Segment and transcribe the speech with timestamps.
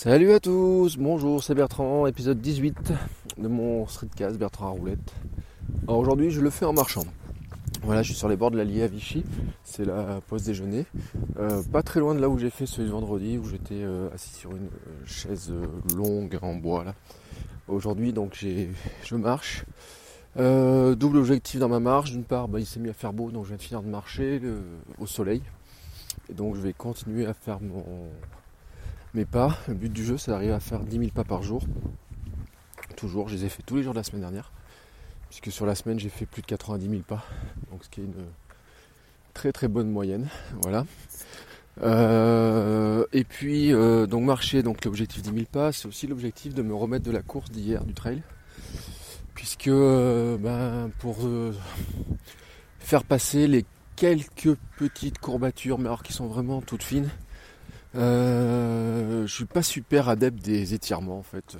[0.00, 2.92] Salut à tous, bonjour, c'est Bertrand, épisode 18
[3.36, 5.12] de mon streetcast Bertrand à roulette.
[5.88, 7.02] Alors aujourd'hui, je le fais en marchant.
[7.82, 9.24] Voilà, je suis sur les bords de l'Allier à Vichy,
[9.64, 10.86] c'est la pause déjeuner.
[11.40, 14.32] Euh, pas très loin de là où j'ai fait ce vendredi, où j'étais euh, assis
[14.32, 15.52] sur une euh, chaise
[15.96, 16.94] longue en bois là.
[17.66, 18.70] Aujourd'hui, donc j'ai,
[19.02, 19.64] je marche.
[20.36, 22.12] double objectif dans ma marche.
[22.12, 23.88] D'une part, bah, il s'est mis à faire beau, donc je viens de finir de
[23.88, 24.40] marcher
[25.00, 25.42] au soleil.
[26.30, 27.82] Et donc je vais continuer à faire mon,
[29.14, 29.58] mes pas.
[29.68, 31.62] Le but du jeu, c'est d'arriver à faire 10 000 pas par jour.
[32.96, 34.50] Toujours, je les ai fait tous les jours de la semaine dernière
[35.28, 37.24] puisque sur la semaine j'ai fait plus de 90 000 pas,
[37.70, 38.14] donc ce qui est une
[39.34, 40.28] très très bonne moyenne.
[40.62, 40.86] Voilà.
[41.82, 46.62] Euh, et puis euh, donc marcher, donc l'objectif 10 000 pas, c'est aussi l'objectif de
[46.62, 48.22] me remettre de la course d'hier du trail,
[49.34, 51.18] puisque euh, ben, pour
[52.80, 53.64] faire passer les
[53.96, 57.10] quelques petites courbatures, mais alors qui sont vraiment toutes fines,
[57.94, 61.56] je suis pas super adepte des étirements en fait.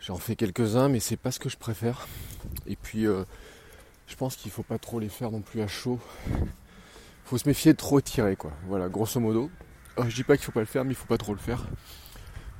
[0.00, 2.08] J'en fais quelques-uns, mais c'est pas ce que je préfère.
[2.66, 3.24] Et puis, euh,
[4.06, 6.00] je pense qu'il faut pas trop les faire non plus à chaud.
[7.26, 8.50] Faut se méfier de trop tirer, quoi.
[8.66, 9.50] Voilà, grosso modo.
[9.96, 11.38] Alors, je dis pas qu'il faut pas le faire, mais il faut pas trop le
[11.38, 11.66] faire.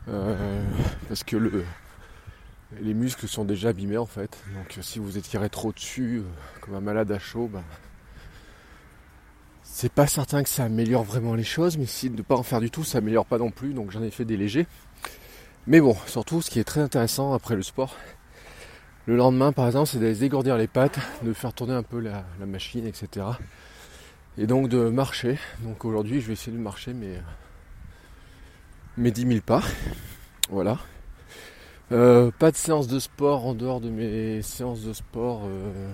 [0.08, 0.62] Euh,
[1.08, 1.64] parce que le,
[2.80, 4.38] les muscles sont déjà abîmés en fait.
[4.54, 6.22] Donc si vous étirez trop dessus, euh,
[6.60, 7.62] comme un malade à chaud, bah,
[9.72, 12.42] c'est pas certain que ça améliore vraiment les choses, mais si de ne pas en
[12.42, 13.72] faire du tout, ça améliore pas non plus.
[13.72, 14.66] Donc j'en ai fait des légers.
[15.66, 17.94] Mais bon, surtout ce qui est très intéressant après le sport,
[19.06, 22.24] le lendemain par exemple, c'est d'aller dégourdir les pattes, de faire tourner un peu la,
[22.46, 23.26] machine, etc.
[24.36, 25.38] Et donc de marcher.
[25.60, 27.18] Donc aujourd'hui, je vais essayer de marcher mes,
[28.96, 29.62] mes 10 000 pas.
[30.50, 30.78] Voilà.
[31.92, 35.90] Euh, pas de séance de sport en dehors de mes séances de sport euh,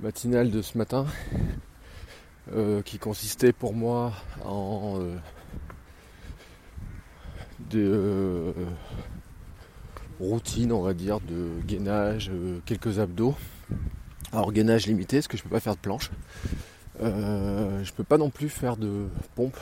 [0.00, 1.06] matinales de ce matin,
[2.54, 4.12] euh, qui consistait pour moi
[4.44, 5.00] en
[7.70, 8.52] de euh,
[10.20, 13.34] routine, on va dire, de gainage, euh, quelques abdos.
[14.32, 16.10] Alors gainage limité, parce que je peux pas faire de planche.
[17.00, 19.56] Euh, je peux pas non plus faire de pompe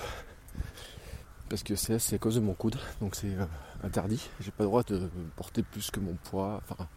[1.49, 3.37] parce que c'est à cause de mon coude, donc c'est
[3.85, 4.29] interdit.
[4.41, 6.61] J'ai pas le droit de porter plus que mon poids.
[6.69, 6.89] Enfin,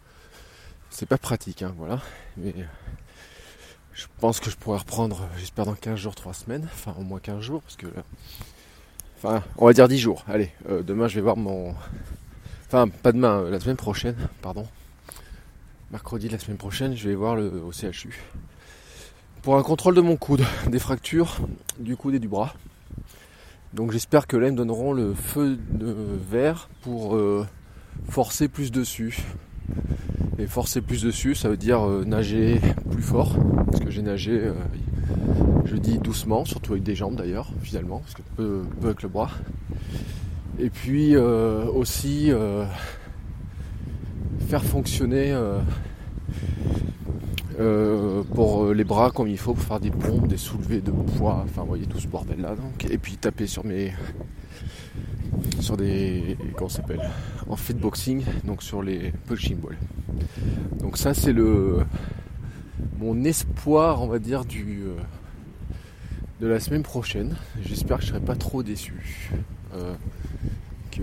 [0.90, 2.02] c'est pas pratique, hein, voilà.
[2.38, 2.56] Mais
[4.00, 7.20] je pense que je pourrais reprendre, j'espère dans 15 jours, 3 semaines, enfin au moins
[7.20, 7.88] 15 jours, parce que
[9.22, 10.24] Enfin, on va dire 10 jours.
[10.30, 11.76] Allez, euh, demain je vais voir mon.
[12.68, 14.66] Enfin, pas demain, euh, la semaine prochaine, pardon.
[15.92, 18.24] Mercredi la semaine prochaine, je vais voir le, au CHU.
[19.42, 21.36] Pour un contrôle de mon coude, des fractures
[21.80, 22.54] du coude et du bras.
[23.74, 25.94] Donc j'espère que là ils me donneront le feu de
[26.32, 27.46] verre pour euh,
[28.08, 29.18] forcer plus dessus.
[30.40, 33.36] Et forcer plus dessus, ça veut dire nager plus fort.
[33.66, 34.42] Parce que j'ai nagé
[35.70, 39.32] je dis doucement, surtout avec des jambes d'ailleurs, finalement, parce que peu, avec le bras.
[40.60, 42.66] Et puis euh, aussi euh,
[44.48, 45.32] faire fonctionner
[47.60, 51.44] euh, pour les bras comme il faut pour faire des pompes, des soulevés de poids,
[51.46, 52.86] enfin vous voyez tout ce bordel là donc.
[52.90, 53.94] Et puis taper sur mes
[55.62, 57.10] sur des comment s'appelle?
[57.48, 59.78] En fitboxing, donc sur les punching balls.
[60.80, 61.80] Donc ça c'est le
[63.00, 64.88] mon espoir on va dire du
[66.40, 67.36] de la semaine prochaine.
[67.62, 69.32] J'espère que je serai pas trop déçu.
[69.76, 69.94] Euh,
[70.92, 71.02] que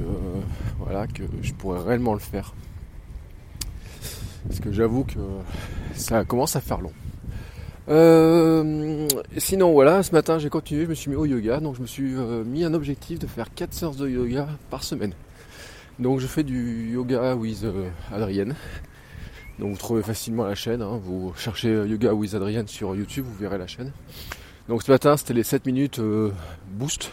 [0.78, 2.54] voilà, que je pourrais réellement le faire.
[4.48, 5.18] Parce que j'avoue que
[5.94, 6.92] ça commence à faire long.
[7.88, 9.06] Euh,
[9.36, 11.86] sinon voilà, ce matin j'ai continué, je me suis mis au yoga, donc je me
[11.86, 15.12] suis euh, mis un objectif de faire 4 séances de yoga par semaine.
[16.00, 17.64] Donc je fais du yoga with
[18.12, 18.54] Adrienne.
[19.58, 21.00] Donc vous trouvez facilement la chaîne, hein.
[21.02, 23.90] vous cherchez yoga with Adrienne sur YouTube, vous verrez la chaîne.
[24.68, 26.30] Donc ce matin c'était les 7 minutes euh,
[26.72, 27.12] boost.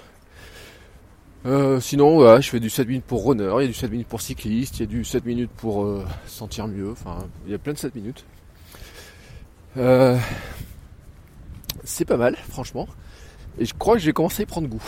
[1.45, 4.07] Euh, sinon je fais du 7 minutes pour runner, il y a du 7 minutes
[4.07, 7.56] pour cycliste, il y a du 7 minutes pour euh, sentir mieux, enfin il y
[7.56, 8.25] a plein de 7 minutes.
[11.86, 12.88] c'est pas mal, franchement.
[13.57, 14.84] Et je crois que j'ai commencé à y prendre goût.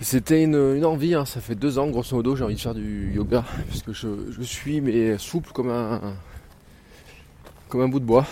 [0.00, 1.24] C'était une, envie, hein.
[1.24, 4.42] ça fait deux ans grosso modo j'ai envie de faire du yoga, parce que je,
[4.42, 6.14] suis mais souple comme un
[7.68, 8.26] comme un bout de bois.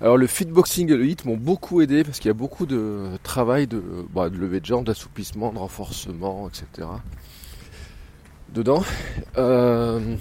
[0.00, 3.08] Alors le fitboxing et le hit m'ont beaucoup aidé parce qu'il y a beaucoup de
[3.22, 3.82] travail de,
[4.12, 6.88] bah, de lever de jambes, d'assouplissement, de renforcement, etc.
[8.52, 8.84] Dedans.
[9.38, 10.16] Euh,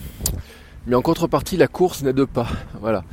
[0.88, 2.48] mais en contrepartie, la course n'aide pas.
[2.80, 3.04] Voilà.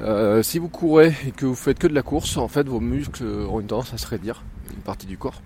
[0.00, 2.80] Euh, si vous courez et que vous faites que de la course, en fait, vos
[2.80, 4.42] muscles ont une tendance à se raidir,
[4.74, 5.40] une partie du corps,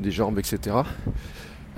[0.00, 0.76] des jambes, etc.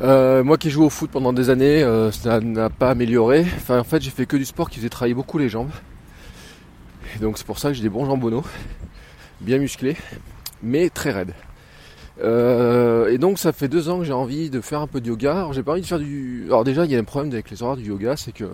[0.00, 3.44] Euh, moi qui joue au foot pendant des années, ça n'a pas amélioré.
[3.56, 5.70] Enfin, en fait, j'ai fait que du sport qui faisait travailler beaucoup les jambes
[7.20, 8.44] donc c'est pour ça que j'ai des bons jambonneaux,
[9.40, 9.96] bien musclés,
[10.62, 11.34] mais très raides.
[12.22, 15.08] Euh, et donc ça fait deux ans que j'ai envie de faire un peu de
[15.08, 15.32] yoga.
[15.32, 16.44] Alors j'ai pas envie de faire du.
[16.46, 18.44] Alors déjà il y a un problème avec les horaires du yoga, c'est que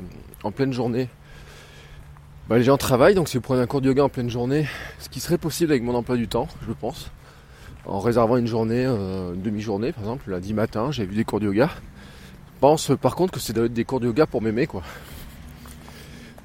[0.42, 1.08] en pleine journée,
[2.48, 4.66] bah, les gens travaillent, donc si vous prenez un cours de yoga en pleine journée,
[4.98, 7.10] ce qui serait possible avec mon emploi du temps, je pense,
[7.88, 11.40] en réservant une journée, euh, une demi-journée par exemple, lundi matin, j'ai vu des cours
[11.40, 11.70] de yoga.
[12.54, 14.82] Je pense par contre que c'est des cours de yoga pour m'aimer quoi.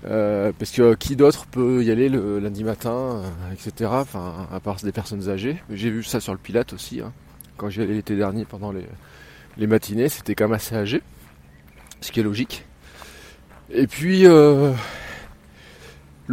[0.06, 3.90] Euh, parce que qui d'autre peut y aller le lundi matin, euh, etc.
[3.94, 5.62] Enfin, à part des personnes âgées.
[5.70, 7.00] J'ai vu ça sur le Pilate aussi.
[7.00, 7.14] Hein.
[7.56, 11.02] Quand j'y allais l'été dernier pendant les, matinées, c'était quand même assez âgé.
[12.02, 12.66] Ce qui est logique.
[13.72, 14.74] Et puis euh,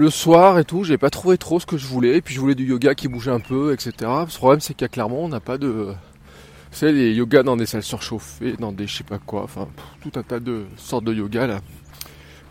[0.01, 2.17] le soir et tout, j'ai pas trouvé trop ce que je voulais.
[2.17, 3.93] Et puis je voulais du yoga qui bougeait un peu, etc.
[4.01, 5.69] Le problème c'est qu'à Clermont, on n'a pas de.
[5.69, 9.69] Vous savez, les yogas dans des salles surchauffées, dans des je sais pas quoi, enfin
[10.03, 11.61] tout un tas de sortes de yoga là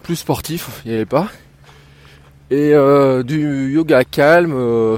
[0.03, 1.29] plus sportif, il n'y avait pas.
[2.49, 4.97] Et euh, du yoga calme, euh,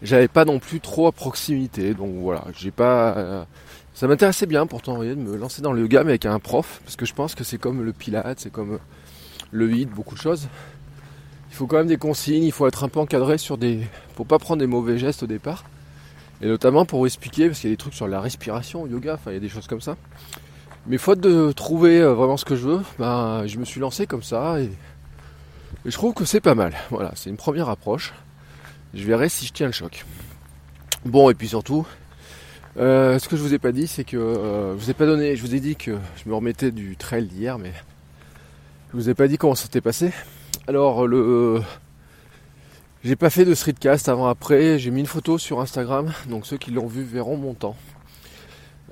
[0.00, 1.92] j'avais pas non plus trop à proximité.
[1.92, 3.14] Donc voilà, j'ai pas.
[3.16, 3.44] Euh,
[3.92, 6.96] ça m'intéressait bien pourtant de me lancer dans le yoga mais avec un prof, parce
[6.96, 8.78] que je pense que c'est comme le pilate, c'est comme
[9.50, 10.48] le hit, beaucoup de choses.
[11.56, 13.80] Il faut quand même des consignes, il faut être un peu encadré sur des.
[14.14, 15.64] pour pas prendre des mauvais gestes au départ.
[16.42, 19.30] Et notamment pour expliquer, parce qu'il y a des trucs sur la respiration yoga, enfin
[19.30, 19.96] il y a des choses comme ça.
[20.86, 24.06] Mais faute de trouver euh, vraiment ce que je veux, ben, je me suis lancé
[24.06, 24.68] comme ça et,
[25.86, 26.74] je trouve que c'est pas mal.
[26.90, 28.12] Voilà, c'est une première approche.
[28.92, 30.04] Je verrai si je tiens le choc.
[31.06, 31.86] Bon, et puis surtout,
[32.76, 35.06] euh, ce que je vous ai pas dit, c'est que euh, je vous ai pas
[35.06, 37.72] donné, je vous ai dit que je me remettais du trail d'hier, mais
[38.92, 40.12] je vous ai pas dit comment c'était passé.
[40.68, 41.60] Alors le
[43.04, 46.56] j'ai pas fait de streetcast avant après, j'ai mis une photo sur Instagram, donc ceux
[46.56, 47.76] qui l'ont vu verront mon temps.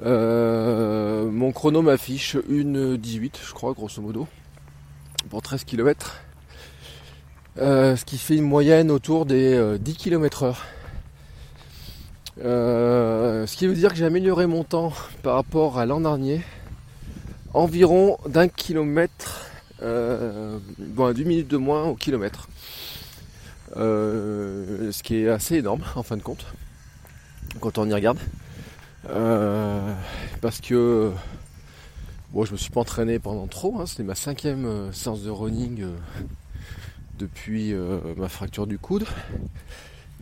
[0.02, 4.28] Euh, mon chrono m'affiche une 18, je crois, grosso modo,
[5.30, 6.20] pour 13 km.
[7.58, 10.64] Euh, ce qui fait une moyenne autour des 10 km heure.
[12.42, 16.40] Euh, ce qui veut dire que j'ai amélioré mon temps par rapport à l'an dernier
[17.52, 19.46] environ d'un kilomètre,
[19.84, 22.48] bon, 10 minutes de moins au kilomètre.
[23.74, 26.46] ce qui est assez énorme en fin de compte,
[27.60, 28.18] quand on y regarde.
[29.10, 29.94] Euh,
[30.40, 31.12] parce que
[32.32, 33.80] bon, je me suis pas entraîné pendant trop.
[33.80, 33.86] Hein.
[33.86, 35.96] C'était ma cinquième euh, séance de running euh,
[37.18, 37.74] depuis
[38.16, 39.04] ma fracture du coude.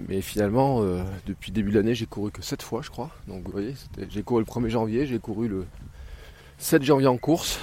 [0.08, 0.82] Mais finalement,
[1.26, 3.10] depuis début de l'année, j'ai couru que 7 fois, je crois.
[3.28, 3.74] Donc vous voyez,
[4.10, 5.66] j'ai couru le 1er janvier, j'ai couru le
[6.58, 7.58] 7 janvier en course.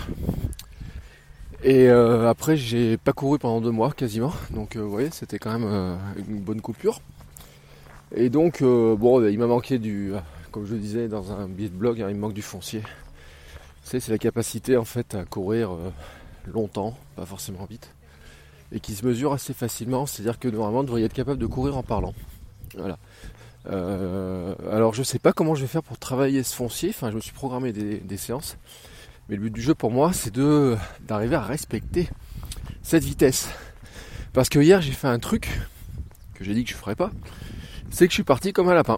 [1.64, 4.34] Et après, j'ai pas couru pendant deux mois quasiment.
[4.52, 5.98] Donc vous voyez, c'était quand même
[6.28, 7.02] une bonne coupure.
[8.16, 10.14] Et donc, bon, il m'a manqué du,
[10.52, 12.82] comme je le disais dans un billet de blog, hein, il me manque du foncier.
[13.84, 15.92] c'est la capacité en fait à courir euh,
[16.52, 17.94] longtemps, pas forcément vite,
[18.72, 20.06] et qui se mesure assez facilement.
[20.06, 22.14] C'est-à-dire que normalement, vous devriez être capable de courir en parlant.
[22.76, 22.98] Voilà.
[23.68, 26.90] Euh, alors je sais pas comment je vais faire pour travailler ce foncier.
[26.90, 28.58] Enfin, je me suis programmé des, séances,
[29.30, 30.76] mais le but du jeu pour moi, c'est de
[31.08, 32.10] d'arriver à respecter
[32.82, 33.50] cette vitesse.
[34.34, 35.50] Parce que hier, j'ai fait un truc
[36.34, 37.12] que j'ai dit que je ferais pas.
[37.92, 38.98] C'est que je suis parti comme un lapin.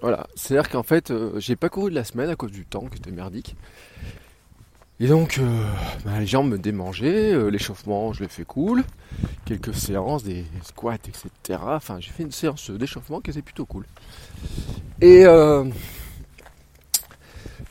[0.00, 2.86] Voilà, c'est-à-dire qu'en fait, euh, j'ai pas couru de la semaine à cause du temps
[2.86, 3.56] qui était merdique.
[4.98, 5.64] Et donc, euh,
[6.04, 8.82] bah, les jambes me démangeaient, euh, l'échauffement, je l'ai fait cool,
[9.44, 11.60] quelques séances, des squats, etc.
[11.66, 13.84] Enfin, j'ai fait une séance d'échauffement qui était plutôt cool.
[15.02, 15.24] Et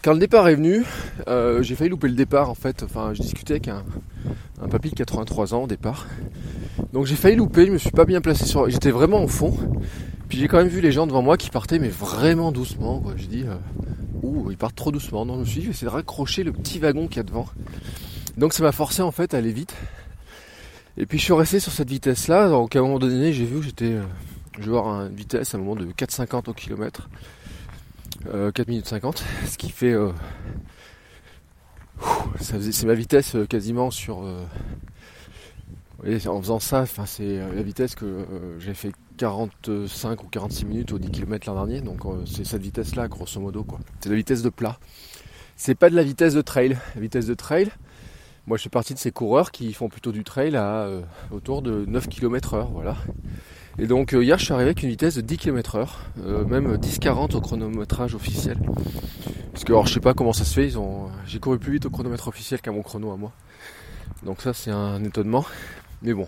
[0.05, 0.85] quand le départ est venu,
[1.61, 2.83] j'ai failli louper le départ en fait.
[2.83, 3.83] Enfin, je discutais avec un,
[4.61, 6.05] un papy de 83 ans au départ.
[6.93, 8.69] Donc j'ai failli louper, je me suis pas bien placé sur.
[8.69, 9.57] J'étais vraiment au fond.
[10.29, 13.03] Puis j'ai quand même vu les gens devant moi qui partaient mais vraiment doucement.
[13.17, 13.55] Je dis, euh,
[14.21, 15.25] ouh, ils partent trop doucement.
[15.25, 17.19] Donc je me suis dit, je vais essayer de raccrocher le petit wagon qu'il y
[17.21, 17.47] a devant.
[18.37, 19.75] Donc ça m'a forcé en fait à aller vite.
[20.97, 22.47] Et puis je suis resté sur cette vitesse là.
[22.47, 24.03] Donc à un moment donné, j'ai vu que j'étais, euh,
[24.59, 27.09] je vais avoir une vitesse à un moment de 4,50 au kilomètre.
[28.23, 29.23] 4 minutes 50.
[29.45, 29.93] Ce qui fait.
[29.93, 30.11] Euh,
[32.39, 34.19] c'est ma vitesse quasiment sur.
[34.19, 34.47] en
[36.41, 38.25] faisant ça, c'est la vitesse que
[38.59, 42.61] j'ai fait 45 ou 46 minutes au 10 km l'an dernier, donc euh, c'est cette
[42.61, 43.79] vitesse-là, grosso modo, quoi.
[43.99, 44.77] C'est la vitesse de plat.
[45.55, 46.77] C'est pas de la vitesse de trail.
[46.95, 47.69] La vitesse de trail,
[48.45, 51.61] moi je fais partie de ces coureurs qui font plutôt du trail à euh, autour
[51.61, 52.97] de 9 km heure, voilà.
[53.77, 56.45] Et donc euh, hier je suis arrivé avec une vitesse de 10 km heure, euh,
[56.45, 58.57] même 10-40 au chronométrage officiel.
[59.51, 61.09] Parce que alors je sais pas comment ça se fait, ils ont.
[61.25, 63.33] J'ai couru plus vite au chronomètre officiel qu'à mon chrono à moi.
[64.23, 65.45] Donc ça c'est un étonnement.
[66.01, 66.27] Mais bon.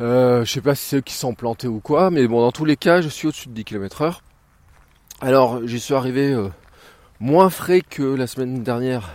[0.00, 2.52] Euh, je sais pas si c'est eux qui sont plantés ou quoi, mais bon dans
[2.52, 4.22] tous les cas je suis au-dessus de 10 km heure.
[5.20, 6.36] Alors j'y suis arrivé
[7.18, 9.10] moins frais que la semaine dernière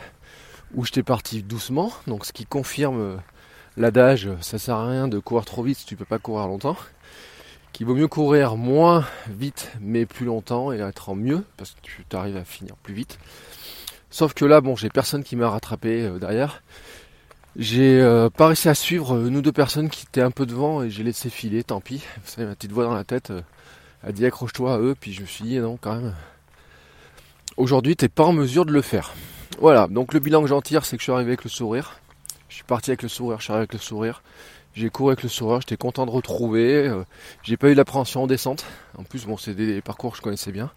[0.73, 3.19] où j'étais parti doucement, donc ce qui confirme
[3.77, 6.75] l'adage ça sert à rien de courir trop vite si tu peux pas courir longtemps
[7.74, 12.01] qu'il vaut mieux courir moins vite mais plus longtemps et être en mieux parce que
[12.10, 13.18] tu arrives à finir plus vite.
[14.10, 16.62] Sauf que là, bon, j'ai personne qui m'a rattrapé euh, derrière.
[17.56, 20.84] J'ai euh, pas réussi à suivre une ou deux personnes qui étaient un peu devant
[20.84, 22.04] et j'ai laissé filer, tant pis.
[22.24, 23.42] Vous savez, ma petite voix dans la tête euh,
[24.04, 26.13] a dit accroche-toi à eux, puis je me suis dit non, quand même.
[27.58, 29.13] Aujourd'hui, t'es pas en mesure de le faire.
[29.60, 32.00] Voilà, donc le bilan que j'en tire, c'est que je suis arrivé avec le sourire.
[32.50, 34.24] Je suis parti avec le sourire, je suis arrivé avec le sourire.
[34.74, 36.88] J'ai couru avec le sourire, j'étais content de retrouver.
[36.88, 37.04] Euh,
[37.44, 38.66] j'ai pas eu l'appréhension en descente.
[38.98, 40.72] En plus, bon, c'est des parcours que je connaissais bien.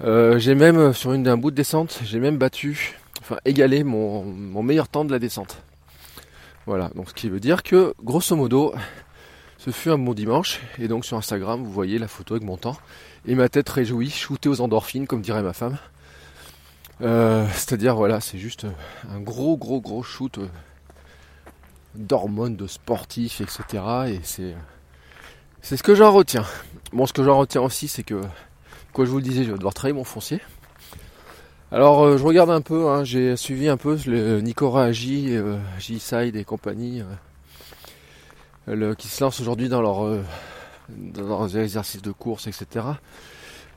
[0.00, 3.84] Euh, j'ai même, euh, sur une d'un bout de descente, j'ai même battu, enfin égalé
[3.84, 5.62] mon, mon, meilleur temps de la descente.
[6.66, 8.74] Voilà, donc ce qui veut dire que, grosso modo,
[9.58, 10.60] ce fut un bon dimanche.
[10.78, 12.78] Et donc sur Instagram, vous voyez la photo avec mon temps.
[13.26, 15.76] Et ma tête réjouie, shootée aux endorphines, comme dirait ma femme.
[17.00, 18.66] C'est-à-dire, voilà, c'est juste
[19.14, 20.38] un gros, gros, gros shoot
[21.94, 23.82] d'hormones, de sportifs, etc.
[24.08, 24.54] Et c'est
[25.64, 26.44] c'est ce que j'en retiens.
[26.92, 28.20] Bon, ce que j'en retiens aussi, c'est que,
[28.92, 30.40] quoi je vous le disais, je vais devoir travailler mon foncier.
[31.72, 35.56] Alors, euh, je regarde un peu, hein, j'ai suivi un peu le Nicora J, euh,
[35.78, 37.02] J-Side et compagnie,
[38.68, 40.22] euh, qui se lancent aujourd'hui dans, euh,
[41.16, 42.84] leurs exercices de course, etc.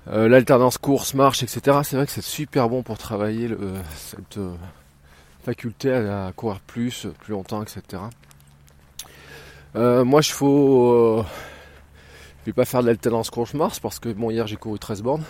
[0.07, 1.79] L'alternance course-marche, etc.
[1.83, 3.57] C'est vrai que c'est super bon pour travailler le,
[3.95, 4.39] cette
[5.47, 8.03] faculté à, courir plus, plus longtemps, etc.
[9.77, 11.23] Euh, moi, je faut, euh,
[12.45, 15.23] vais pas faire de l'alternance course mars parce que bon hier j'ai couru 13 bornes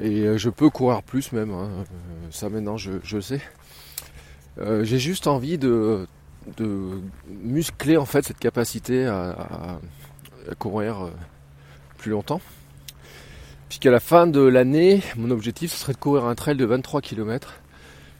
[0.00, 1.50] et euh, je peux courir plus même.
[1.50, 1.68] Hein.
[2.30, 3.42] ça maintenant je, le sais.
[4.56, 6.06] j'ai juste envie de,
[6.56, 9.78] de, muscler en fait cette capacité à,
[10.50, 11.10] à courir
[11.98, 12.40] plus longtemps.
[13.68, 17.02] Puisqu'à la fin de l'année, mon objectif ce serait de courir un trail de 23
[17.02, 17.58] km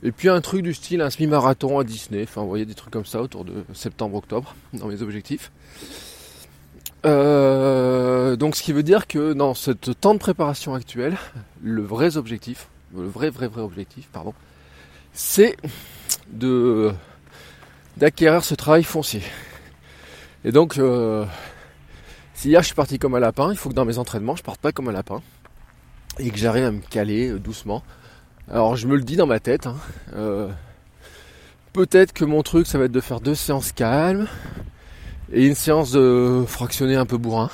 [0.03, 2.23] et puis un truc du style un semi-marathon à Disney.
[2.25, 5.51] Enfin, vous voyez des trucs comme ça autour de septembre-octobre dans mes objectifs.
[7.05, 11.17] Euh, donc, ce qui veut dire que dans ce temps de préparation actuel,
[11.63, 14.35] le vrai objectif, le vrai, vrai, vrai objectif, pardon,
[15.13, 15.57] c'est
[16.31, 16.93] de
[17.97, 19.23] d'acquérir ce travail foncier.
[20.45, 21.27] Et donc, euh,
[22.35, 24.43] si hier je suis parti comme un lapin, il faut que dans mes entraînements, je
[24.43, 25.21] parte pas comme un lapin
[26.19, 27.83] et que j'arrive à me caler euh, doucement
[28.51, 29.67] alors je me le dis dans ma tête.
[29.67, 29.77] Hein.
[30.15, 30.51] Euh,
[31.73, 34.27] peut-être que mon truc ça va être de faire deux séances calmes
[35.33, 37.51] et une séance de fractionner un peu bourrin.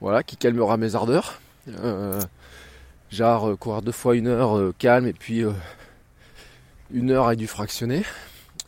[0.00, 1.40] Voilà, qui calmera mes ardeurs.
[1.68, 2.20] Euh,
[3.10, 5.44] genre euh, courir deux fois une heure calme et puis
[6.90, 8.02] une heure avec du fractionné.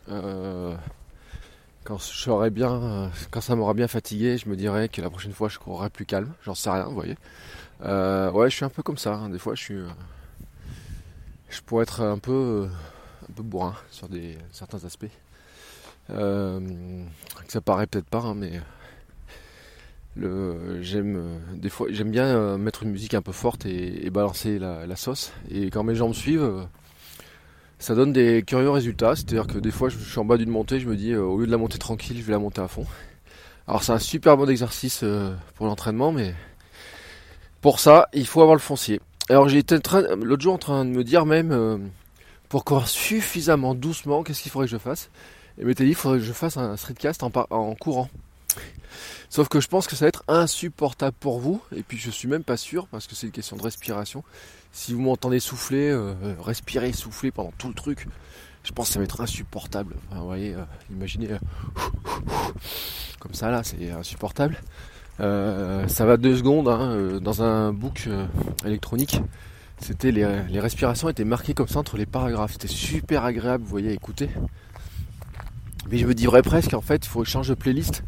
[0.07, 5.49] quand je bien, quand ça m'aura bien fatigué, je me dirais que la prochaine fois
[5.49, 6.31] je courrai plus calme.
[6.45, 7.17] J'en sais rien, vous voyez.
[7.81, 9.15] ouais, je suis un peu comme ça.
[9.15, 9.29] Hein.
[9.29, 9.79] Des fois, je suis
[11.53, 12.67] je pourrais être un peu,
[13.29, 15.05] un peu bourrin sur des, certains aspects.
[16.09, 16.59] Euh,
[17.47, 18.59] ça paraît peut-être pas, hein, mais
[20.81, 24.95] j'aime des fois j'aime bien euh, mettre une musique un peu forte et, balancer la,
[24.95, 25.31] sauce.
[25.49, 26.67] Et quand mes jambes suivent,
[27.79, 29.15] ça donne des curieux résultats.
[29.15, 31.39] C'est-à-dire que des fois, je, suis en bas d'une montée, je me dis euh, au
[31.39, 32.85] lieu de la monter tranquille, je vais la monter à fond.
[33.67, 35.05] Alors c'est un super bon exercice
[35.55, 36.35] pour l'entraînement, mais
[37.61, 38.99] pour ça, il faut avoir le foncier.
[39.33, 39.79] Alors j'étais
[40.21, 41.79] l'autre jour en train de me dire même euh,
[42.49, 45.09] pour courir suffisamment doucement, qu'est-ce qu'il faudrait que je fasse?
[45.57, 48.11] Et m'était dit il faudrait que je fasse un streetcast en, courant.
[49.31, 52.27] Sauf que je pense que ça va être insupportable pour vous, et puis je suis
[52.27, 54.23] même pas sûr, parce que c'est une question de respiration.
[54.71, 58.07] Si vous m'entendez souffler, euh, respirer, souffler pendant tout le truc,
[58.63, 59.95] je pense que ça va être insupportable.
[60.11, 61.29] vous voyez, euh, imaginez
[63.19, 64.61] comme ça là, c'est insupportable.
[65.19, 68.25] Euh, ça va deux secondes hein, euh, dans un book euh,
[68.65, 69.21] électronique.
[69.79, 70.25] C'était les,
[70.59, 72.53] respirations étaient marquées comme ça entre les paragraphes.
[72.53, 74.29] C'était super agréable, vous voyez, écouter.
[75.91, 78.03] Mais je me dirais presque en fait, il faut que je change de playlist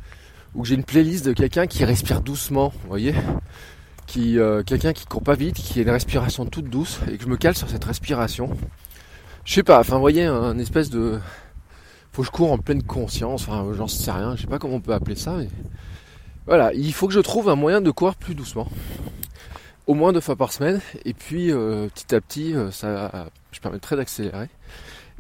[0.54, 3.14] ou que j'ai une playlist de quelqu'un qui respire doucement, vous voyez,
[4.08, 7.28] qui quelqu'un qui court pas vite, qui a une respiration toute douce et que je
[7.28, 8.50] me cale sur cette respiration.
[9.44, 11.20] Je sais pas, enfin, vous voyez, un espèce de
[12.14, 14.76] faut que je cours en pleine conscience, enfin, j'en sais rien, je sais pas comment
[14.76, 15.50] on peut appeler ça, mais
[16.48, 18.68] voilà, il faut que je trouve un moyen de courir plus doucement.
[19.88, 20.80] Au moins deux fois par semaine.
[21.04, 24.50] Et puis euh, petit à petit, euh, ça, je permettrai d'accélérer.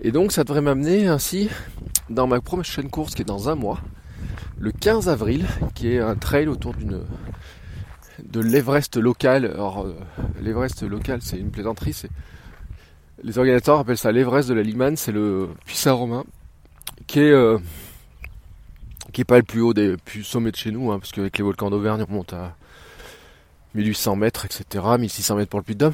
[0.01, 1.50] Et donc ça devrait m'amener ainsi
[2.10, 3.82] dans ma prochaine course qui est dans un mois.
[4.60, 7.01] le 15 avril, qui est un trail autour d'une
[8.24, 9.46] de l'Everest local.
[9.46, 9.96] Alors euh,
[10.41, 11.94] l'Everest local, c'est une plaisanterie.
[11.94, 12.10] C'est
[13.24, 14.96] les organisateurs appellent ça l'Everest de la Limane.
[14.96, 16.24] C'est le puy romain
[17.08, 17.34] qui est
[19.15, 21.38] qui est pas le plus haut des plus sommets de chez nous, hein, parce qu'avec
[21.38, 22.57] les volcans d'Auvergne, on monte à
[23.74, 24.84] 1800 mètres, etc.
[25.00, 25.93] 1600 mètres pour le Puy-de-Dôme.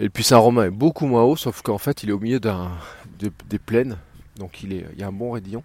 [0.00, 2.40] Et le Puy Saint-Romain est beaucoup moins haut, sauf qu'en fait, il est au milieu
[2.40, 2.70] d'un,
[3.18, 3.98] des plaines,
[4.36, 5.62] donc il, est, il y a un bon raidillon.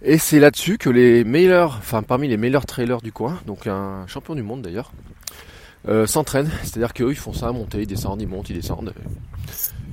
[0.00, 4.06] Et c'est là-dessus que les meilleurs, enfin parmi les meilleurs trailers du coin, donc un
[4.06, 4.92] champion du monde d'ailleurs,
[5.88, 6.50] euh, s'entraînent.
[6.62, 8.94] C'est-à-dire qu'eux ils font ça, monter, ils descendent, ils montent, ils descendent.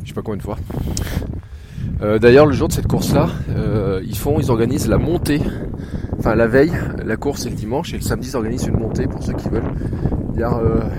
[0.03, 0.57] Je sais pas combien de fois.
[2.01, 5.41] Euh, d'ailleurs le jour de cette course-là, euh, ils font, ils organisent la montée.
[6.17, 6.73] Enfin la veille,
[7.05, 9.49] la course est le dimanche et le samedi ils organisent une montée pour ceux qui
[9.49, 9.71] veulent.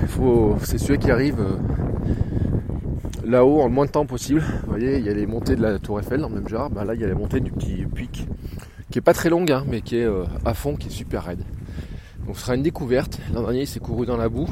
[0.08, 1.44] faut, c'est ceux qui arrivent
[3.26, 4.42] là-haut en le moins de temps possible.
[4.64, 6.70] Vous voyez, il y a les montées de la Tour Eiffel dans le même genre.
[6.70, 8.26] Bah, là, il y a les montées du petit pic
[8.90, 11.24] qui est pas très longue, hein, mais qui est euh, à fond, qui est super
[11.24, 11.42] raide.
[12.26, 13.18] Donc ce sera une découverte.
[13.32, 14.48] L'an dernier, il s'est couru dans la boue.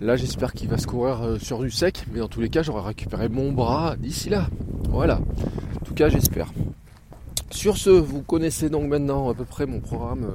[0.00, 2.62] Là, j'espère qu'il va se courir euh, sur du sec, mais dans tous les cas,
[2.62, 4.48] j'aurai récupéré mon bras d'ici là.
[4.88, 5.20] Voilà.
[5.80, 6.52] En tout cas, j'espère.
[7.50, 10.30] Sur ce, vous connaissez donc maintenant à peu près mon programme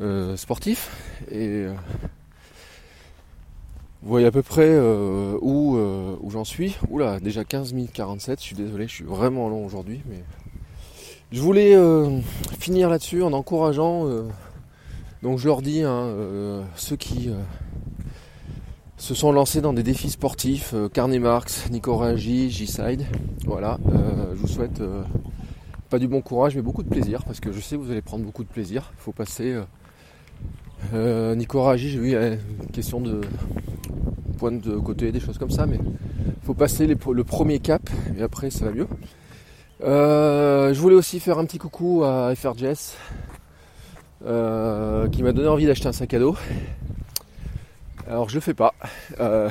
[0.00, 0.90] euh, sportif
[1.30, 1.66] et
[4.02, 4.78] vous voyez à peu près
[5.40, 5.78] où,
[6.30, 6.76] j'en suis.
[6.90, 10.22] Oula, déjà 15 minutes 47, je suis désolé, je suis vraiment long aujourd'hui, mais
[11.34, 12.20] je voulais euh,
[12.60, 14.22] finir là-dessus en encourageant, euh,
[15.22, 17.28] donc je leur dis, hein, euh, ceux qui
[19.04, 23.04] se sont lancés dans des défis sportifs, Carnet Marx, Nico Ragi, G-Side,
[23.44, 24.80] voilà, je vous souhaite
[25.90, 28.00] pas du bon courage mais beaucoup de plaisir, parce que je sais que vous allez
[28.00, 29.58] prendre beaucoup de plaisir, il faut passer...
[30.92, 33.20] Nico Ragi, j'ai vu une question de
[34.38, 37.82] pointe de côté, des choses comme ça, mais il faut passer le premier cap
[38.18, 38.88] et après ça va mieux.
[39.82, 42.96] Euh, je voulais aussi faire un petit coucou à FRJS
[44.24, 46.36] euh, qui m'a donné envie d'acheter un sac à dos.
[48.06, 48.74] Alors je fais pas,
[49.20, 49.48] euh,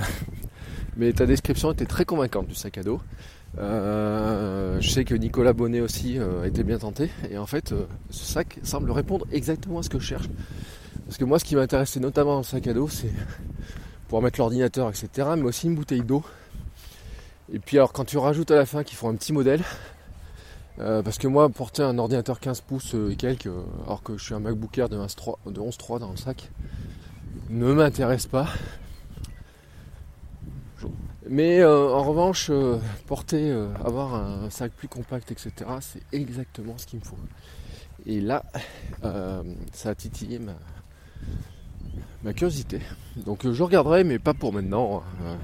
[0.98, 3.01] mais ta description était très convaincante du sac à dos.
[3.58, 7.73] je sais que Nicolas Bonnet aussi a été bien tenté et en fait
[8.10, 10.30] ce sac semble répondre exactement à ce que je cherche.
[11.06, 13.12] Parce que moi ce qui m'intéressait notamment dans le sac à dos c'est
[14.08, 16.23] pour mettre l'ordinateur etc mais aussi une bouteille d'eau.
[17.51, 19.62] Et puis alors quand tu rajoutes à la fin qu'ils font un petit modèle,
[20.80, 24.23] euh, parce que moi, porter un ordinateur 15 pouces et quelques, euh, alors que je
[24.23, 26.49] suis un MacBook Air de 11.3 dans le sac,
[27.49, 28.47] ne m'intéresse pas.
[31.29, 32.51] Mais euh, en revanche,
[33.08, 33.51] porter,
[33.84, 37.17] avoir un sac plus compact, etc., c'est exactement ce qu'il me faut.
[38.06, 38.43] Et là,
[39.71, 40.39] ça a titillé
[42.23, 42.82] ma, curiosité.
[43.25, 45.03] Donc je regarderai, mais pas pour maintenant.
[45.25, 45.38] Hein.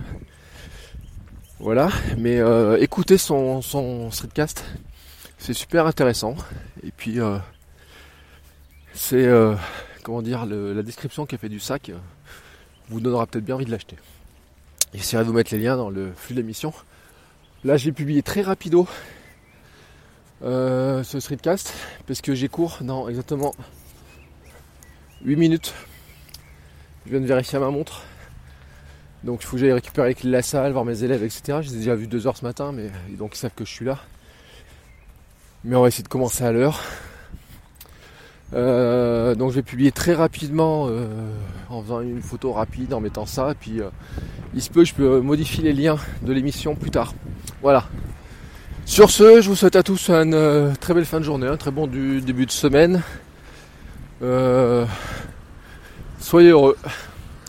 [1.60, 2.42] voilà, mais
[2.82, 3.62] écoutez son,
[4.12, 4.66] streetcast
[5.40, 6.36] c'est super intéressant.
[6.84, 7.38] Et puis, euh,
[8.94, 9.56] c'est, euh,
[10.04, 11.98] comment dire, la description qu'a fait du sac euh,
[12.90, 13.98] vous donnera peut-être bien envie de l'acheter.
[14.94, 16.74] J'essaierai de vous mettre les liens dans le flux de l'émission.
[17.64, 18.88] Là, j'ai publié très rapido
[20.42, 21.74] ce streetcast
[22.08, 23.54] parce que j'ai cours dans exactement
[25.26, 25.74] 8 minutes.
[27.06, 28.04] Je viens de vérifier ma montre.
[29.24, 31.60] Donc il faut que j'aille récupérer la salle, voir mes élèves, etc.
[31.62, 34.00] J'ai déjà vu deux heures ce matin, mais donc ils savent que je suis là.
[35.64, 36.82] Mais on va essayer de commencer à l'heure.
[38.54, 41.08] Euh, donc je vais publier très rapidement euh,
[41.70, 43.52] en faisant une photo rapide, en mettant ça.
[43.52, 43.90] Et puis euh,
[44.54, 47.14] il se peut, je peux modifier les liens de l'émission plus tard.
[47.62, 47.86] Voilà.
[48.86, 51.70] Sur ce, je vous souhaite à tous une très belle fin de journée, un très
[51.70, 53.04] bon début de semaine.
[56.20, 56.76] soyez heureux.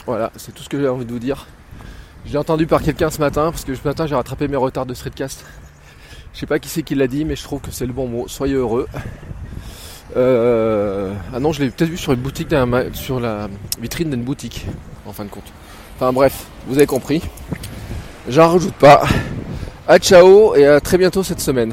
[0.06, 1.46] Voilà, c'est tout ce que j'ai envie de vous dire.
[2.26, 4.84] Je l'ai entendu par quelqu'un ce matin, parce que ce matin j'ai rattrapé mes retards
[4.84, 5.44] de streetcast.
[6.34, 8.06] Je sais pas qui c'est qui l'a dit, mais je trouve que c'est le bon
[8.06, 8.28] mot.
[8.28, 8.86] Soyez heureux.
[10.16, 12.54] Euh, ah non, je l'ai peut-être vu sur une boutique,
[12.94, 13.48] sur la
[13.80, 14.66] vitrine d'une boutique,
[15.06, 15.52] en fin de compte.
[15.96, 17.22] Enfin bref, vous avez compris.
[18.28, 19.02] J'en rajoute pas.
[19.86, 21.72] A ciao et à très bientôt cette semaine.